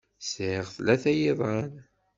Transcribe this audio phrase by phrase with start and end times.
[0.21, 1.71] Sɛiɣ tlata n yiḍan.